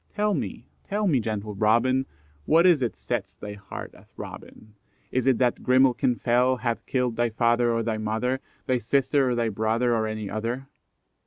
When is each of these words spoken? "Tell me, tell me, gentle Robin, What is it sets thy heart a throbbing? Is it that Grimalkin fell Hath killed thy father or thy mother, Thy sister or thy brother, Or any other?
"Tell 0.15 0.33
me, 0.33 0.65
tell 0.83 1.05
me, 1.05 1.19
gentle 1.19 1.53
Robin, 1.53 2.07
What 2.47 2.65
is 2.65 2.81
it 2.81 2.97
sets 2.97 3.35
thy 3.35 3.53
heart 3.53 3.91
a 3.93 4.03
throbbing? 4.05 4.73
Is 5.11 5.27
it 5.27 5.37
that 5.37 5.61
Grimalkin 5.61 6.15
fell 6.15 6.55
Hath 6.55 6.83
killed 6.87 7.17
thy 7.17 7.29
father 7.29 7.71
or 7.71 7.83
thy 7.83 7.99
mother, 7.99 8.39
Thy 8.65 8.79
sister 8.79 9.29
or 9.29 9.35
thy 9.35 9.49
brother, 9.49 9.93
Or 9.95 10.07
any 10.07 10.27
other? 10.27 10.65